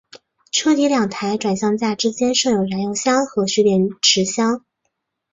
[0.51, 4.65] 车底两台转向架之间设有燃油箱和蓄电池箱。